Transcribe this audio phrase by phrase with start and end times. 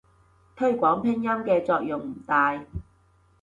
[0.55, 2.59] 推廣拼音嘅作用唔大